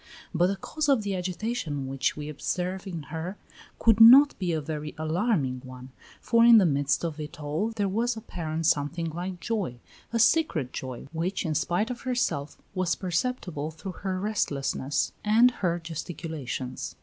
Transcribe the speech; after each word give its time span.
But 0.33 0.47
the 0.47 0.55
cause 0.55 0.89
of 0.89 1.03
the 1.03 1.15
agitation 1.15 1.85
which 1.85 2.17
we 2.17 2.27
observe 2.27 2.87
in 2.87 3.03
her 3.13 3.37
could 3.77 3.99
not 4.01 4.33
be 4.39 4.51
a 4.51 4.59
very 4.59 4.95
alarming 4.97 5.61
one, 5.63 5.91
for 6.19 6.43
in 6.43 6.57
the 6.57 6.65
midst 6.65 7.05
of 7.05 7.19
it 7.19 7.39
all 7.39 7.69
there 7.69 7.87
was 7.87 8.17
apparent 8.17 8.65
something 8.65 9.11
like 9.11 9.39
joy, 9.39 9.79
a 10.11 10.17
secret 10.17 10.73
joy 10.73 11.07
which 11.11 11.45
in 11.45 11.53
spite 11.53 11.91
of 11.91 12.01
herself 12.01 12.57
was 12.73 12.95
perceptible 12.95 13.69
through 13.69 13.91
her 14.01 14.19
restlessness 14.19 15.11
and 15.23 15.51
her 15.61 15.77
gesticulations. 15.77 16.95